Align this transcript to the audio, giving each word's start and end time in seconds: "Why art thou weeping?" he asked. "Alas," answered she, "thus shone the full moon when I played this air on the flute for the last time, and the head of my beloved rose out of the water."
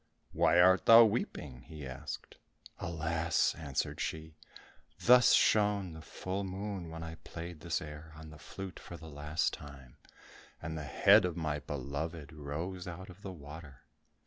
"Why 0.31 0.59
art 0.59 0.87
thou 0.87 1.05
weeping?" 1.05 1.61
he 1.67 1.85
asked. 1.85 2.37
"Alas," 2.79 3.53
answered 3.53 4.01
she, 4.01 4.35
"thus 5.01 5.33
shone 5.33 5.93
the 5.93 6.01
full 6.01 6.43
moon 6.43 6.89
when 6.89 7.03
I 7.03 7.17
played 7.23 7.59
this 7.59 7.79
air 7.83 8.11
on 8.15 8.31
the 8.31 8.39
flute 8.39 8.79
for 8.79 8.97
the 8.97 9.05
last 9.11 9.53
time, 9.53 9.97
and 10.59 10.75
the 10.75 10.85
head 10.85 11.23
of 11.23 11.37
my 11.37 11.59
beloved 11.59 12.33
rose 12.33 12.87
out 12.87 13.11
of 13.11 13.21
the 13.21 13.31
water." 13.31 13.83